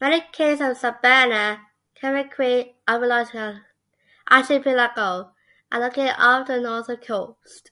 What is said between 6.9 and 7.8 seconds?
coast.